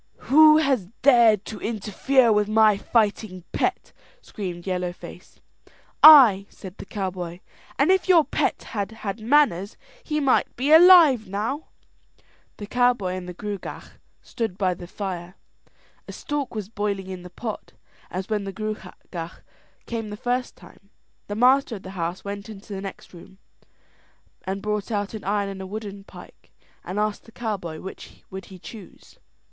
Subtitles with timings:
[0.31, 5.39] "Who has dared to interfere with my fighting pet?" screamed Yellow Face.
[6.01, 7.39] "I," said the cowboy;
[7.77, 11.67] "and if your pet had had manners, he might be alive now."
[12.57, 15.35] The cowboy and the Gruagach stood by the fire.
[16.07, 17.73] A stork was boiling in the pot,
[18.09, 19.43] as when the Gruagach
[19.85, 20.89] came the first time.
[21.27, 23.37] The master of the house went into the next room
[24.47, 26.51] and brought out an iron and a wooden pike,
[26.83, 29.19] and asked the cowboy which would he choose.